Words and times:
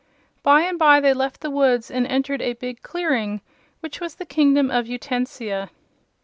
By 0.41 0.61
and 0.63 0.79
by 0.79 0.99
they 0.99 1.13
left 1.13 1.41
the 1.41 1.51
woods 1.51 1.91
and 1.91 2.07
entered 2.07 2.41
a 2.41 2.53
big 2.53 2.81
clearing, 2.81 3.33
in 3.33 3.41
which 3.81 3.99
was 4.01 4.15
the 4.15 4.25
Kingdom 4.25 4.71
of 4.71 4.87
Utensia. 4.87 5.69